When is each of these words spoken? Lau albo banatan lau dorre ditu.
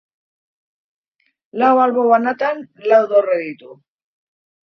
Lau 1.63 1.67
albo 1.83 2.07
banatan 2.13 2.63
lau 2.93 3.01
dorre 3.13 3.37
ditu. 3.45 3.77